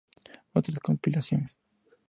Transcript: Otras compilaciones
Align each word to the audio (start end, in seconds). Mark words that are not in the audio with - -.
Otras 0.53 0.79
compilaciones 0.79 1.59